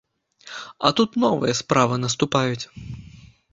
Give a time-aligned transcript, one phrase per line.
[0.87, 2.65] А тут новыя справы наступаюць.